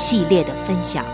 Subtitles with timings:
[0.00, 1.04] 系列的分享。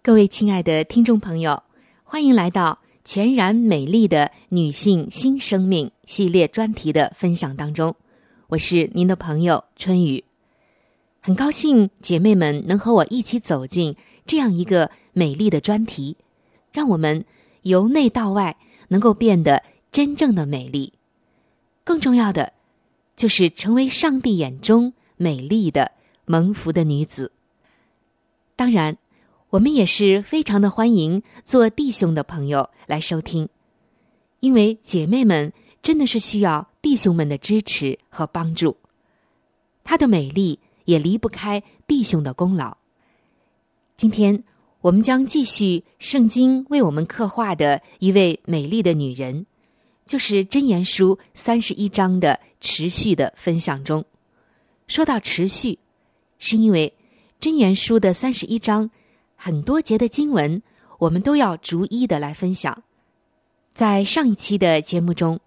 [0.00, 1.62] 各位亲爱的听众朋友，
[2.02, 7.94] 欢迎来到全然美丽的女性新生命系列专题的分享当中。
[8.48, 10.24] 我是您的朋友春雨，
[11.20, 13.94] 很高兴姐妹们能和我一起走进
[14.24, 16.16] 这样一个美丽的专题，
[16.72, 17.26] 让我们
[17.64, 18.56] 由内到外
[18.88, 19.62] 能够变得。
[19.92, 20.92] 真正的美丽，
[21.82, 22.52] 更重要的，
[23.16, 25.92] 就是成为上帝眼中美丽的
[26.26, 27.32] 蒙福的女子。
[28.54, 28.96] 当然，
[29.50, 33.48] 我们也是非常的欢迎做弟兄的朋友来收听，
[34.38, 35.52] 因为姐妹们
[35.82, 38.76] 真的是需要弟兄们的支持和帮助。
[39.82, 42.76] 她的美丽也离不开弟兄的功劳。
[43.96, 44.44] 今天
[44.82, 49.46] 我们将继续圣经为我们刻画的一位美丽的女人。
[50.10, 54.04] 就是真言书三十一章的持续的分享中，
[54.88, 55.78] 说到持续，
[56.36, 56.92] 是因为
[57.38, 58.90] 真言书的三十一章
[59.36, 60.60] 很多节的经文，
[60.98, 62.82] 我们都要逐一的来分享。
[63.72, 65.38] 在上一期的节目中，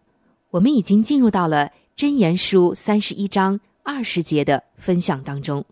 [0.52, 5.66] 我们已经进入到了真言书三十一章二十节的分享当中。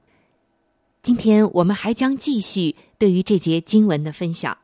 [1.02, 4.58] 今天我们还将继续对于这节经文的分享。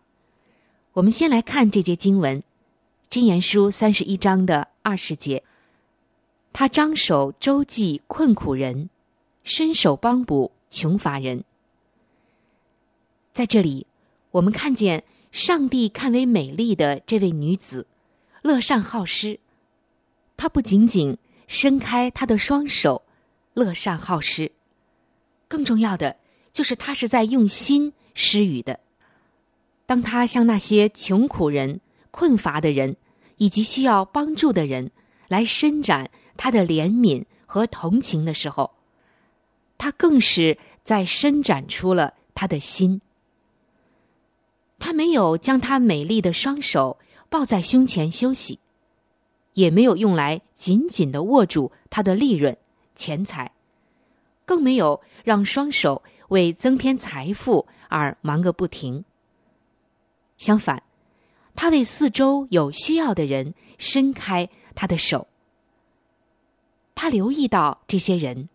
[0.91, 2.43] 我们先来看这节经文。
[3.09, 5.41] 箴言书三十一章的二十节，
[6.51, 8.89] 他张手周济困苦人，
[9.45, 11.45] 伸手帮补穷乏人。
[13.33, 13.87] 在这里，
[14.31, 17.87] 我们看见上帝看为美丽的这位女子，
[18.41, 19.39] 乐善好施。
[20.35, 21.17] 她不仅仅
[21.47, 23.03] 伸开她的双手，
[23.53, 24.51] 乐善好施，
[25.47, 26.17] 更重要的
[26.51, 28.81] 就是她是在用心施予的。
[29.85, 31.79] 当她向那些穷苦人。
[32.17, 32.95] 困乏的人，
[33.37, 34.89] 以及需要帮助的人，
[35.27, 38.71] 来伸展他的怜悯和同情的时候，
[39.77, 43.01] 他更是在伸展出了他的心。
[44.79, 46.97] 他没有将他美丽的双手
[47.29, 48.57] 抱在胸前休息，
[49.53, 52.57] 也没有用来紧紧的握住他的利润
[52.95, 53.51] 钱财，
[54.43, 59.05] 更没有让双手为增添财富而忙个不停。
[60.39, 60.81] 相反，
[61.57, 65.27] 他为四周有需要的人伸开他的手。
[66.93, 68.47] 他留意到这些人，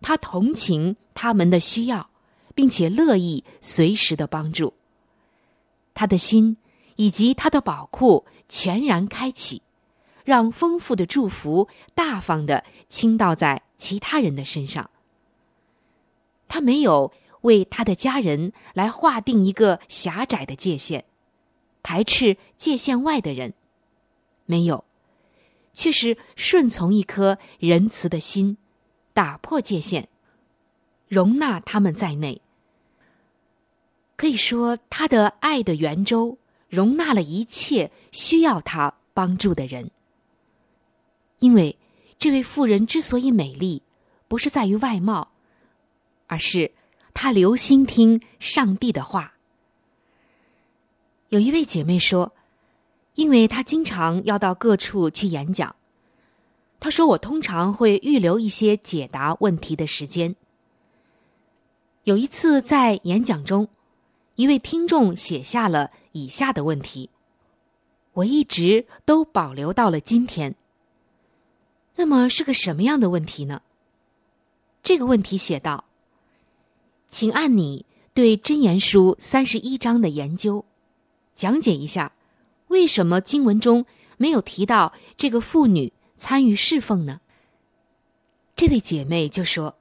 [0.00, 2.08] 他同情他们的需要，
[2.54, 4.72] 并且乐意随时的帮助。
[5.92, 6.56] 他的心
[6.96, 9.60] 以及他的宝库全然开启，
[10.24, 14.88] 让丰富的祝福大方的倾倒在其他人的身上。
[16.48, 17.12] 他没有
[17.42, 21.04] 为他的家人来划定一个狭窄的界限，
[21.82, 23.54] 排斥界限外的人，
[24.46, 24.84] 没有，
[25.72, 28.56] 却是顺从一颗仁慈的心，
[29.12, 30.06] 打破界限，
[31.08, 32.40] 容纳他们在内。
[34.16, 36.38] 可以说，他的爱的圆周
[36.68, 39.90] 容纳了一切需要他帮助的人。
[41.40, 41.76] 因为
[42.18, 43.82] 这位妇人之所以美丽，
[44.28, 45.32] 不是在于外貌，
[46.28, 46.70] 而是
[47.12, 49.31] 她留心听上帝的话。
[51.32, 52.34] 有一位姐妹说，
[53.14, 55.74] 因为她经常要到各处去演讲，
[56.78, 60.36] 她说我通常会预留一些解答问题的时间。
[62.04, 63.66] 有一次在演讲中。
[64.34, 67.10] 一位听众写下了以下的问题，
[68.14, 70.54] 我一直都保留到了今天。
[71.96, 73.60] 那么是个什么样的问题呢？
[74.82, 75.84] 这个问题写道
[77.10, 77.84] ：“请按你
[78.14, 80.64] 对《真言书》三十一章的研究，
[81.34, 82.12] 讲解一下，
[82.68, 83.86] 为什么经文中
[84.16, 87.20] 没有提到这个妇女参与侍奉呢？”
[88.56, 89.78] 这位姐妹就说。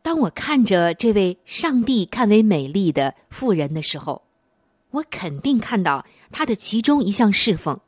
[0.00, 4.22] 当我看着这位上帝看为美丽的妇人的时候，
[4.90, 7.78] 我肯定看到她的其中一项侍奉，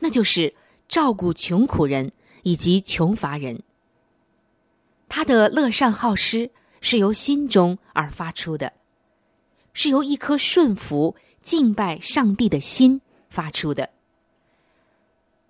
[0.00, 0.54] 那就是
[0.86, 2.12] 照顾穷苦人
[2.42, 3.62] 以及穷乏人。
[5.08, 6.50] 她的乐善好施
[6.82, 8.74] 是由心中而发出的，
[9.72, 13.90] 是由一颗顺服敬拜上帝的心发出的。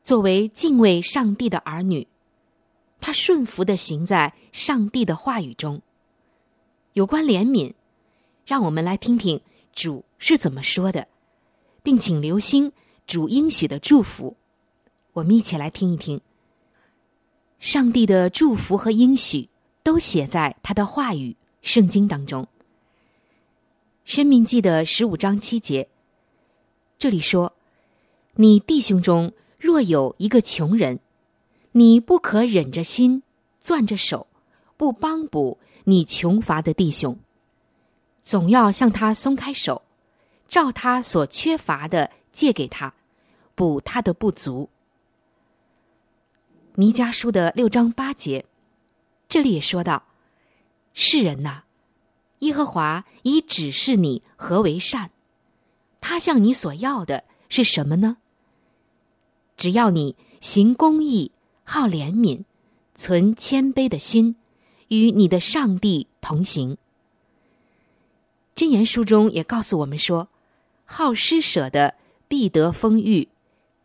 [0.02, 2.06] 作为敬畏上帝的儿女。
[3.02, 5.80] 他顺服的行在上帝的话语中。
[6.92, 7.72] 有关怜悯，
[8.44, 9.40] 让我们来听听
[9.72, 11.08] 主是怎么说的，
[11.82, 12.70] 并请留心
[13.06, 14.36] 主应许的祝福。
[15.14, 16.20] 我们一起来听一听。
[17.58, 19.48] 上帝的祝福和应许
[19.82, 22.46] 都写在他的话语圣经当中。
[24.10, 25.88] 申命记的十五章七节，
[26.98, 27.52] 这里说
[28.34, 30.98] ：“你弟兄中若有一个穷人。”
[31.70, 33.22] 你不可忍着心，
[33.62, 34.26] 攥着手，
[34.76, 37.20] 不帮补你穷乏的弟兄，
[38.24, 39.82] 总要向他松开手，
[40.48, 42.92] 照他所缺乏的借给他，
[43.54, 44.68] 补他的不足。
[46.74, 48.44] 弥迦书的六章八节，
[49.28, 50.02] 这里也说到：
[50.94, 51.62] 世人呐，
[52.40, 55.10] 耶和华已指示你何为善，
[56.00, 58.18] 他向你所要的是什么呢？
[59.56, 61.32] 只要你行公义。
[61.62, 62.42] 好怜悯，
[62.96, 64.34] 存谦卑的心，
[64.88, 66.76] 与你的上帝同行。
[68.56, 70.28] 箴言书中也告诉我们说：
[70.84, 71.94] 好施舍的
[72.26, 73.28] 必得丰裕，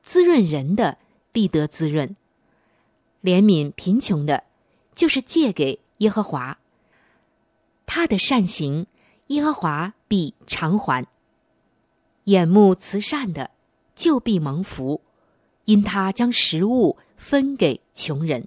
[0.02, 0.98] 滋润人的
[1.32, 2.16] 必得滋润。
[3.22, 4.46] 怜悯贫穷的，
[4.96, 6.58] 就是借给耶和华。
[7.86, 8.88] 他的善行，
[9.28, 11.06] 耶和华必偿还。
[12.26, 13.52] 眼目慈善的，
[13.96, 15.02] 就必蒙福，
[15.66, 16.98] 因他将食物。
[17.18, 18.46] 分给穷人，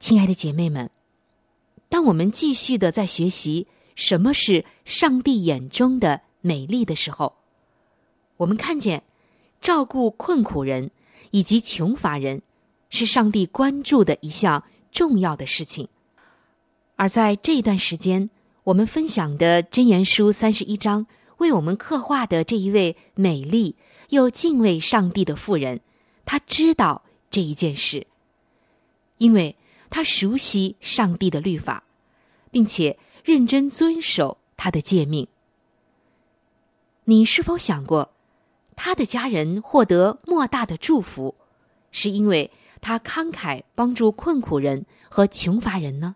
[0.00, 0.90] 亲爱的姐妹们，
[1.88, 7.36] 当我们继续的在学习什么是上帝眼中的美丽的时候，
[8.38, 9.04] 我们看见
[9.60, 10.90] 照顾困苦人
[11.30, 12.42] 以及穷乏人
[12.90, 15.88] 是上帝关注的一项重要的事情。
[16.96, 18.30] 而在这一段时间，
[18.64, 21.06] 我们分享的箴言书三十一章
[21.38, 23.76] 为我们刻画的这一位美丽
[24.10, 25.80] 又敬畏上帝的妇人。
[26.24, 28.06] 她知道这一件事，
[29.18, 29.56] 因为
[29.90, 31.82] 她熟悉上帝的律法，
[32.50, 35.26] 并且认真遵守他的诫命。
[37.04, 38.12] 你是否想过，
[38.76, 41.34] 他的家人获得莫大的祝福，
[41.90, 46.14] 是因为他慷慨帮助困苦人和穷乏人呢？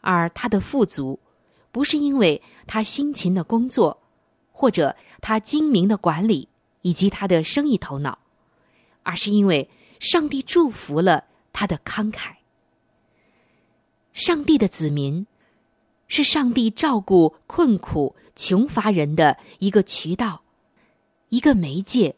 [0.00, 1.18] 而他的富足，
[1.70, 4.02] 不是因为他辛勤的工作，
[4.52, 6.48] 或者他精明的管理
[6.82, 8.18] 以及他的生意头脑。
[9.02, 12.34] 而是因为上帝祝福了他的慷慨。
[14.12, 15.26] 上帝的子民
[16.08, 20.42] 是上帝照顾困苦穷乏人的一个渠道，
[21.30, 22.16] 一个媒介，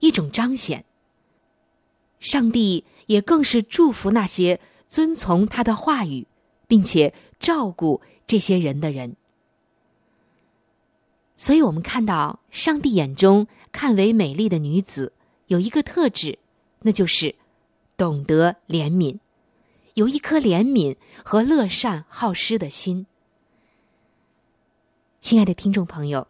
[0.00, 0.84] 一种彰显。
[2.20, 6.26] 上帝也更是祝福那些遵从他的话语，
[6.66, 9.16] 并且照顾这些人的人。
[11.36, 15.12] 所以，我们看到上帝眼中看为美丽的女子
[15.48, 16.38] 有一个特质，
[16.80, 17.34] 那就是
[17.96, 19.18] 懂得怜悯，
[19.94, 23.06] 有一颗怜悯和乐善好施的心。
[25.20, 26.26] 亲爱的听众朋友，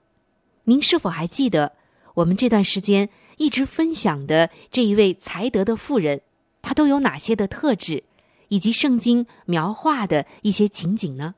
[0.64, 1.76] 您是否还记得
[2.14, 6.22] 我们这段时间一直分享的这一位才德的妇人，
[6.62, 8.02] 她都有哪些的特质，
[8.48, 11.34] 以及圣经描画的一些情景呢？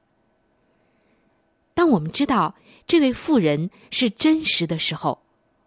[1.75, 2.55] 当我们知道。
[2.89, 5.21] 这位妇人是真实的时候，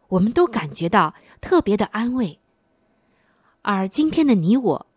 [0.07, 2.39] 我们都感觉到特别的安慰。
[3.61, 4.87] 而今天的你我，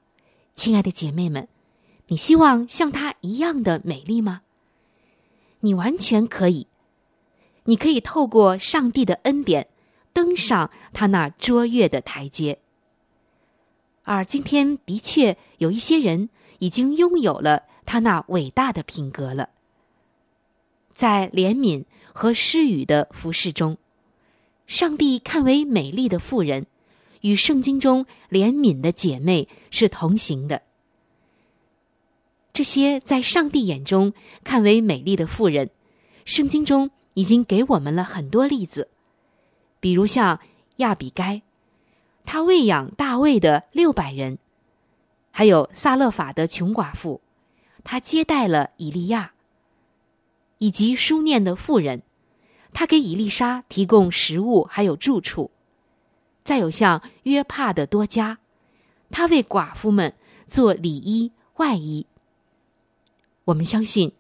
[0.55, 1.47] 亲爱的姐妹们，
[2.07, 4.41] 你希望像她一样的美丽吗？
[5.61, 6.67] 你完全可以，
[7.65, 9.69] 你可以透过上帝的恩典，
[10.15, 12.59] 登上他那卓越的台阶。
[14.05, 16.31] 而今天的确有一些人
[16.61, 19.51] 已经拥有了他那伟大的品格了，
[20.95, 21.85] 在怜悯。
[22.17, 23.77] 和施予的服饰中，
[24.69, 26.67] 上帝看为美丽的妇人，
[27.23, 30.63] 与圣经中怜悯的姐妹是同行的。
[32.53, 34.13] 这些在上帝眼中
[34.45, 35.71] 看为美丽的妇人，
[36.25, 38.89] 圣经中已经给我们了很多例子，
[39.81, 40.39] 比如像
[40.77, 41.43] 亚比该，
[42.25, 44.37] 他喂养大卫的六百人；
[45.31, 47.21] 还有撒勒法的穷寡妇，
[47.85, 49.33] 他接待了以利亚。
[50.59, 52.03] 以及书念的妇人，
[52.73, 55.51] 他给伊丽莎提供食物，还有住处。
[56.43, 58.39] 再有像约帕的多加，
[59.11, 60.15] 他为寡妇们
[60.47, 62.07] 做里衣外衣。
[63.47, 64.13] 我们相信，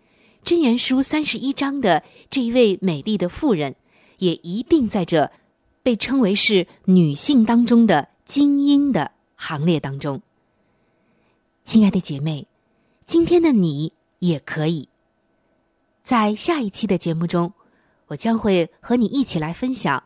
[0.42, 3.76] 真言书三十一章的这一位美丽的妇人，
[4.18, 5.30] 也一定在这
[5.84, 10.22] 被称为是女性当中的精英的行列当中。
[11.62, 12.48] 亲爱的姐妹，
[13.06, 14.88] 今天的你也可以。
[16.02, 17.52] 在下一期的节目中，
[18.06, 20.04] 我将会和你一起来分享，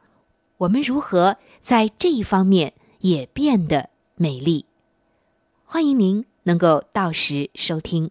[0.56, 4.66] 我们如何在这一方面也变得美丽。
[5.64, 8.10] 欢迎您能够到时收听。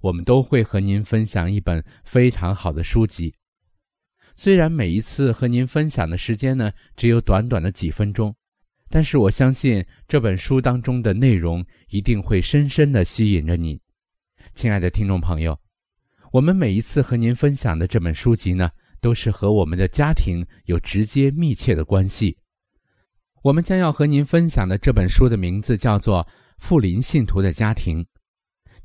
[0.00, 3.34] 我们都会和您分享一本非常好的书籍。
[4.34, 8.34] 虽然每一次和您分享的时间呢只有短短的几分钟，
[8.90, 13.80] 但是我相信这本书当中的内容一定会深深的吸引着你。
[14.54, 15.58] 亲爱的听众朋友，
[16.32, 22.36] 我们每一次和您分享的这本书籍呢，都是和我们的家庭有直接密切的关系。
[23.42, 26.22] 我们将要和您分享的这本书的名字叫做
[26.58, 28.02] 《富林信徒的家庭》。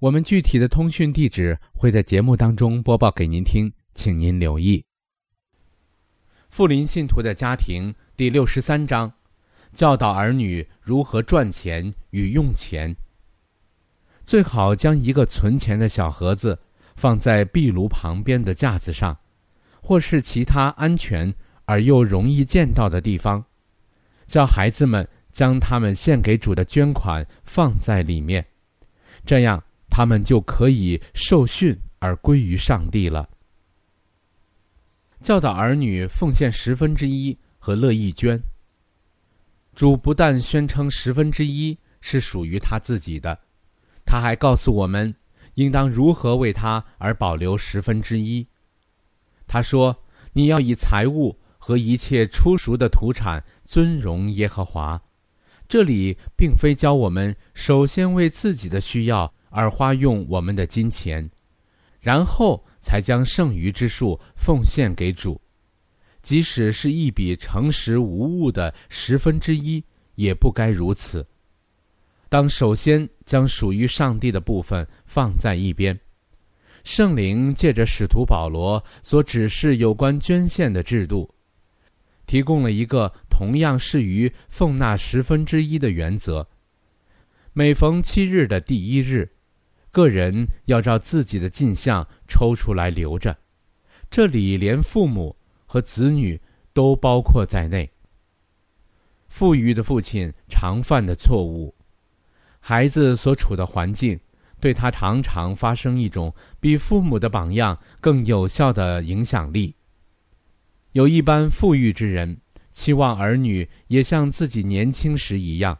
[0.00, 4.82] 我们具体的通讯地址会在节目当中播报给您听，请您留意。
[6.48, 9.12] 富林信徒的家庭第六十三章，
[9.74, 12.96] 教导儿女如何赚钱与用钱。
[14.24, 16.58] 最好将一个存钱的小盒子
[16.96, 19.14] 放在壁炉旁边的架子上，
[19.82, 21.30] 或是其他安全
[21.66, 23.44] 而又容易见到的地方，
[24.26, 28.46] 叫孩子们将他们献给主的捐款放在里面，
[29.26, 33.28] 这样他们就可以受训而归于上帝了。
[35.20, 38.40] 教导儿女奉献十分之一和乐意捐。
[39.74, 43.38] 主不但宣称十分之一是属于他自己的。
[44.04, 45.14] 他还告诉我们，
[45.54, 48.46] 应当如何为他而保留十分之一。
[49.46, 55.00] 他说：“你要以财物和一切出熟的土产尊荣耶和华。”
[55.68, 61.28] 这里并非教我们首先为自己的需要而花用我们的金钱，
[62.00, 65.38] 然后才将剩余之数奉献给主。
[66.22, 69.82] 即使是一笔诚实无误的十分之一，
[70.14, 71.26] 也不该如此。
[72.28, 75.98] 当首先将属于上帝的部分放在一边。
[76.84, 81.28] 圣灵借着使徒保罗所指示有关捐献的制度，
[82.26, 86.46] 提供了一个同样适于奉纳十分之一的原则。
[87.52, 89.28] 每逢七日的第一日，
[89.90, 93.36] 个人要照自己的进项抽出来留着。
[94.10, 96.40] 这里连父母和子女
[96.72, 97.88] 都包括在内。
[99.28, 101.74] 富裕的父亲常犯的错误，
[102.58, 104.18] 孩子所处的环境。
[104.62, 109.74] 对他常常发生一种比父母的榜样更有效的影响力。
[110.92, 112.38] 有一般富裕之人
[112.70, 115.78] 期望儿女也像自己年轻时一样，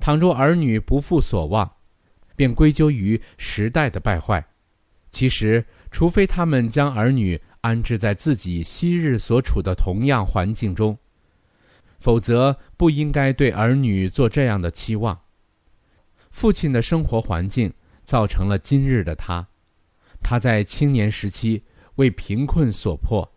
[0.00, 1.70] 倘若儿女不负所望，
[2.36, 4.44] 便归咎于时代的败坏。
[5.10, 10.96] 其实，除非他们将儿女安置在自己昔日所处的同样环境中，
[11.98, 15.20] 否则不应该对儿女做这样的期望。
[16.30, 17.72] 父亲的生活环境。
[18.04, 19.46] 造成了今日的他，
[20.20, 21.62] 他在青年时期
[21.94, 23.32] 为贫困所迫，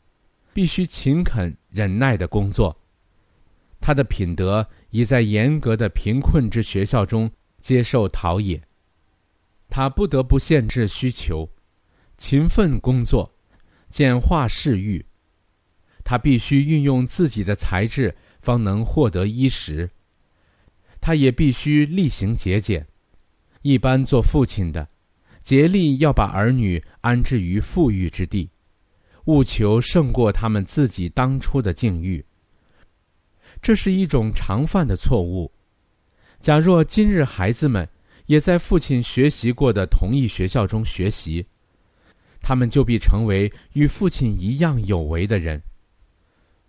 [0.54, 2.76] 必须勤恳忍耐的工作。
[3.80, 7.30] 他的品德已在严格的贫困之学校中
[7.62, 8.60] 接受陶冶，
[9.76, 11.50] 他不得不限制需求，
[12.16, 13.30] 勤奋工作，
[13.90, 15.06] 简化事欲。
[16.02, 19.92] 他必须运用自己的才智，方能获得衣食。
[21.02, 22.88] 他也必须厉行节俭。
[23.64, 24.88] 一般做父亲的，
[25.44, 28.50] 竭力要把儿女安置于富裕之地，
[29.26, 32.26] 务求胜过他们自己当初的境遇。
[33.62, 35.52] 这是一种常犯的错误。
[36.40, 37.86] 假若今日孩子们
[38.26, 41.46] 也在父亲学习过的同一学校中学习，
[42.42, 45.62] 他们就必成为与父亲一样有为的人。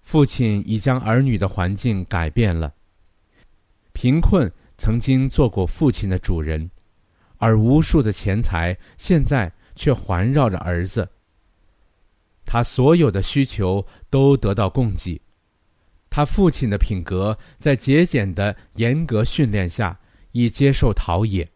[0.03, 2.73] 父亲已将儿女的环境改变了。
[3.93, 6.71] 贫困曾经做过父亲的主人。
[7.39, 11.07] 而无数的钱财现在却环绕着儿子，
[12.47, 15.21] 他所有的需求都得到供给。
[16.09, 20.01] 他父亲的品格在节俭的严格训练下
[20.39, 21.49] 以接受陶冶，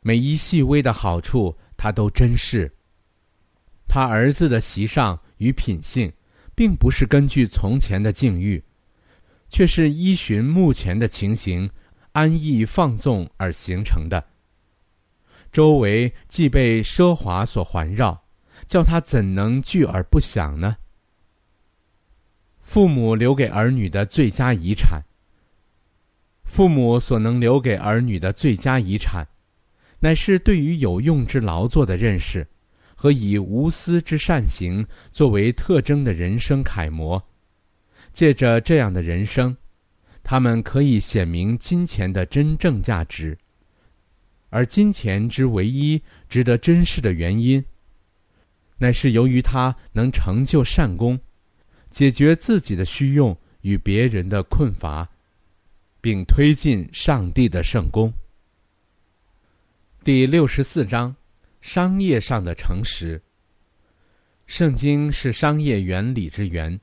[0.00, 2.70] 每一细微的好处他都珍视。
[3.88, 6.12] 他儿子的习上与品性，
[6.54, 8.62] 并不是根据从前的境遇，
[9.48, 11.70] 却是依循目前的情形。
[12.12, 14.22] 安逸放纵而形成的，
[15.50, 18.22] 周围既被奢华所环绕，
[18.66, 20.76] 叫他怎能聚而不想呢？
[22.60, 25.02] 父母留给儿女的最佳遗产，
[26.44, 29.26] 父母所能留给儿女的最佳遗产，
[30.00, 32.46] 乃是对于有用之劳作的认识，
[32.94, 37.22] 和以无私之善行作为特征的人生楷模。
[38.12, 39.56] 借着这样的人生。
[40.24, 43.36] 他们可以显明金钱的真正价值，
[44.50, 47.64] 而金钱之唯一值得珍视的原因，
[48.78, 51.18] 乃是由于它能成就善功，
[51.90, 55.10] 解决自己的需用与别人的困乏，
[56.02, 58.12] 并推进上帝的圣功。
[60.02, 61.14] 第六十四章：
[61.60, 63.22] 商业上的诚实。
[64.46, 66.78] 圣经是商业原理之源。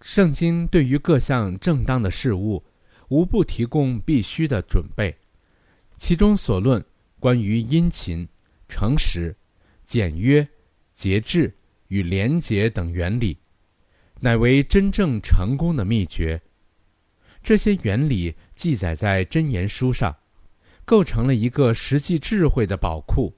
[0.00, 2.60] 圣经对于各项正当的事物，
[3.10, 5.16] 无不提供必须的准备，
[5.96, 6.84] 其中所论
[7.20, 8.28] 关于殷勤、
[8.66, 9.32] 诚实、
[9.84, 10.46] 简约、
[10.92, 11.54] 节制
[11.86, 13.38] 与廉洁等原理，
[14.18, 16.40] 乃为真正成功的秘诀。
[17.50, 20.16] 这些原理记载在真言书上，
[20.84, 23.36] 构成了一个实际智慧的宝库。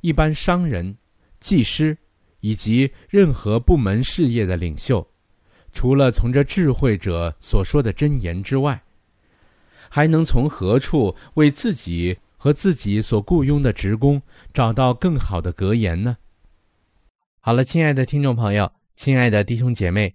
[0.00, 0.96] 一般商人、
[1.40, 1.98] 技师
[2.38, 5.04] 以及任何部门事业的领袖。
[5.72, 8.80] 除了从这智慧者所说的真言之外，
[9.88, 14.22] 还能从何处为自己和自己所雇佣的职工
[14.54, 16.16] 找到更好的格言呢？
[17.40, 20.14] 好了，亲爱的听众朋友，亲爱的弟兄姐妹，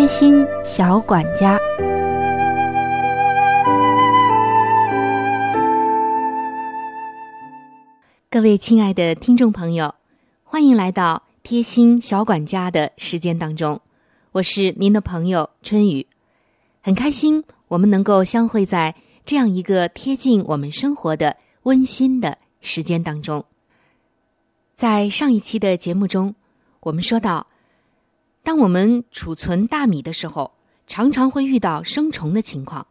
[0.00, 1.58] 贴心小管家，
[8.30, 9.94] 各位亲爱的听众朋友，
[10.42, 13.78] 欢迎来到贴心小管家的时间当中，
[14.32, 16.06] 我是您的朋友春雨，
[16.80, 18.94] 很开心我们能够相会在
[19.26, 23.44] 这样一个贴近我们生活的温馨的时间当中。
[24.74, 26.34] 在上一期的节目中，
[26.80, 27.48] 我们说到。
[28.42, 30.52] 当我们储存大米的时候，
[30.86, 32.86] 常常会遇到生虫的情况，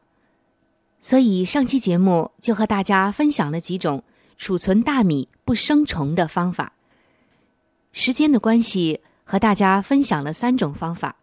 [1.02, 4.04] 所以上期节目就和大家分享了几种
[4.38, 6.74] 储存大米不生虫的方法。
[7.92, 11.16] 时间的关系，和大家分享了三种方法。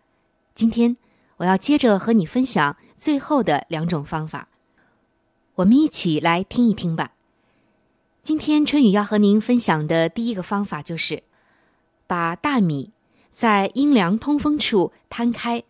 [0.54, 0.96] 今天
[1.36, 4.48] 我要接着和你分享最后的两种方法，
[5.54, 7.12] 我们一起来听一听吧。
[8.24, 11.22] 今天春雨要和您分享的第一个方法就是
[12.08, 12.90] 把大米。
[13.36, 15.62] 在阴凉通风处摊开，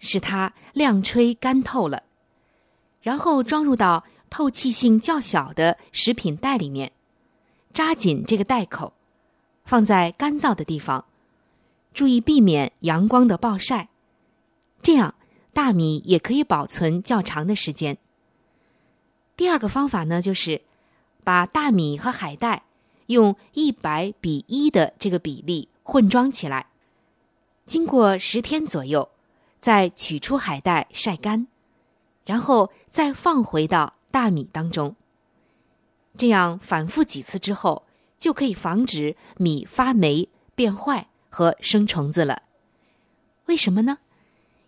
[0.00, 2.02] 使它晾吹干透了，
[3.00, 6.90] 然后装入到透气性较小的食品袋里面，
[7.72, 8.94] 扎紧这个袋口，
[9.64, 11.04] 放在干燥的地方，
[11.92, 13.90] 注意避免阳光的暴晒，
[14.82, 15.14] 这样
[15.52, 17.96] 大米也可以保存较长的时间。
[19.36, 20.62] 第二个方法呢，就是
[21.22, 22.64] 把大米和海带
[23.06, 26.66] 用一百比一的这个比例混装起来。
[27.66, 29.08] 经过十天左右，
[29.60, 31.46] 再取出海带晒干，
[32.26, 34.94] 然后再放回到大米当中。
[36.16, 37.86] 这样反复几次之后，
[38.18, 42.42] 就可以防止米发霉、变坏和生虫子了。
[43.46, 43.98] 为什么呢？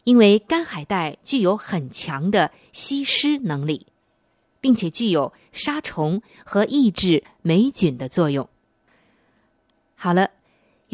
[0.04, 3.86] 因为干海带具有很强的吸湿能力，
[4.60, 8.48] 并且具有杀虫和抑制霉菌的作用。
[9.94, 10.30] 好了。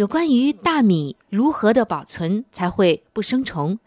[0.03, 3.79] 有关于大米如何的保存才会不生虫，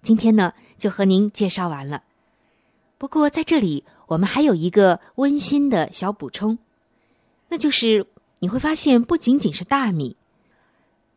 [0.00, 2.04] 今天呢就和您介绍完了。
[2.98, 6.56] 不过在这里我们还有一个温馨的小补充，
[7.48, 8.06] 那就是
[8.38, 10.16] 你会发现不仅仅是大米，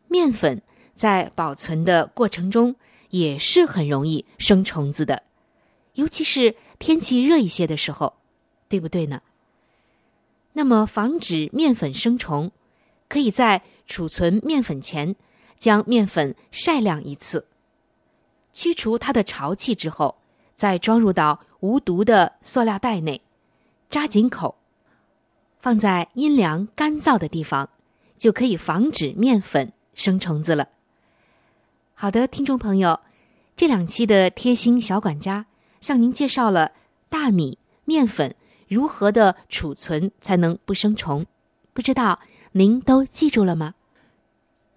[0.08, 0.60] 面粉
[0.96, 2.74] 在保存的过程中
[3.10, 5.22] 也是很容易生虫子的，
[5.94, 8.14] 尤其是天气热一些的时候，
[8.68, 9.22] 对不对呢？
[10.54, 12.50] 那么防止面粉生虫。
[13.10, 15.16] 可以在储存面粉前，
[15.58, 17.48] 将面粉晒晾一次，
[18.52, 20.16] 去除它的潮气之后，
[20.54, 23.20] 再装入到无毒的塑料袋内，
[23.88, 24.54] 扎紧口，
[25.58, 27.68] 放在阴凉干燥的地方，
[28.16, 30.68] 就可以防止面粉生虫子了。
[31.94, 33.00] 好的，听众朋友，
[33.56, 35.46] 这两期的贴心小管家
[35.80, 36.70] 向您介绍了
[37.08, 38.36] 大米面粉
[38.68, 41.26] 如何的储存才能不生虫，
[41.72, 42.20] 不知道。
[42.52, 43.74] 您都记住了吗？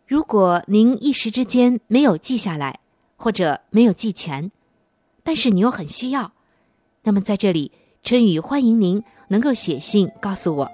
[0.06, 2.80] 如果您一时之间没有记下来，
[3.16, 4.52] 或者没有记全，
[5.24, 6.34] 但是你又很需要，
[7.04, 7.72] 那么在这里，
[8.04, 10.72] 春雨欢迎您能够写信告诉我。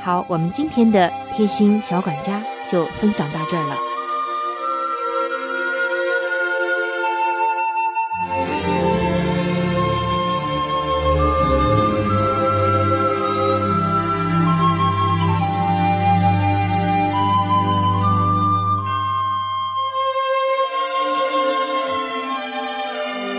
[0.00, 3.95] 好，我们今天的贴心小管家就分享到这儿了。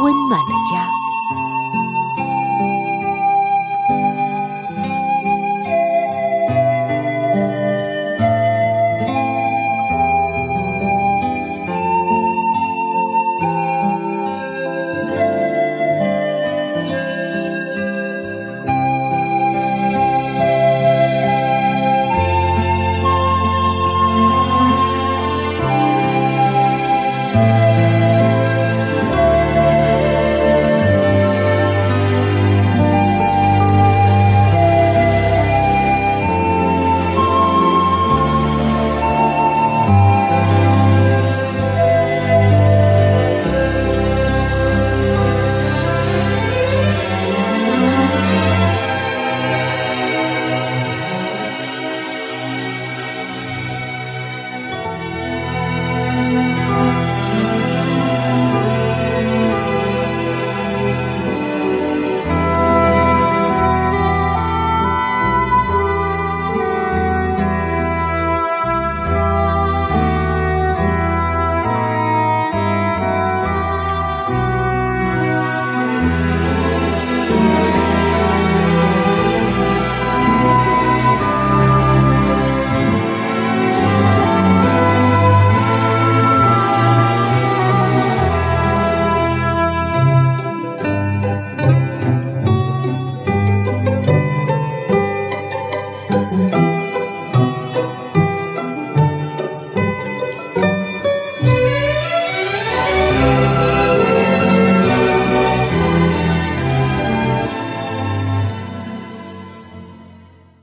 [0.00, 1.01] 温暖的家。